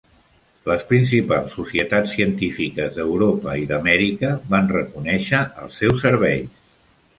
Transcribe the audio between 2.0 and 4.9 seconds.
científiques d'Europa i d'Amèrica van